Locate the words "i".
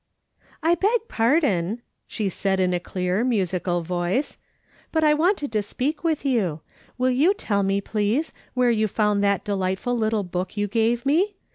0.63-0.73, 5.03-5.13